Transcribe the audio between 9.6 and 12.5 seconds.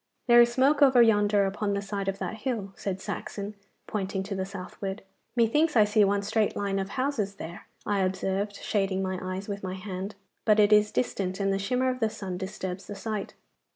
my hand. 'But it is distant, and the shimmer of the sun